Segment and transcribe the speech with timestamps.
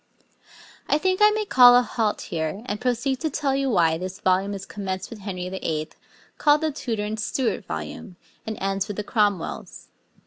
[0.89, 4.19] I think I may call a halt here, and proceed to tell you why this
[4.19, 5.89] volume is commenced with Henry VII.,
[6.39, 9.89] called the Tudor and Stuart volume, and ends with the Cromwells.